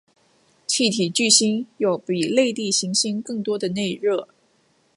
[0.65, 4.27] 气体巨星有比类地行星更多的内热。